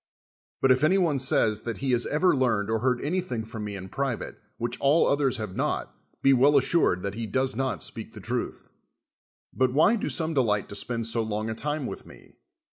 But 0.63 0.71
if 0.71 0.83
any 0.83 0.97
one 0.97 1.19
says 1.19 1.61
that 1.61 1.77
he 1.77 1.89
lias 1.89 2.07
ever 2.07 2.35
learned 2.35 2.71
or 2.71 2.79
heard 2.79 3.03
anything 3.03 3.43
Irom 3.43 3.61
me 3.61 3.75
in 3.75 3.87
private, 3.87 4.39
which 4.57 4.79
all 4.81 5.05
others 5.05 5.37
have 5.37 5.55
not, 5.55 5.95
be 6.23 6.33
well 6.33 6.57
as 6.57 6.63
sni'ed 6.63 7.03
that 7.03 7.13
he 7.13 7.27
does 7.27 7.55
not 7.55 7.81
sj)eak 7.81 8.13
the 8.13 8.19
truth. 8.19 8.69
But 9.53 9.73
wliy 9.75 9.99
do 9.99 10.09
some 10.09 10.33
delight 10.33 10.69
to 10.69 10.75
spend 10.75 11.05
so 11.05 11.21
long 11.21 11.51
a 11.51 11.53
time 11.53 11.85
with 11.85 12.07
me? 12.07 12.33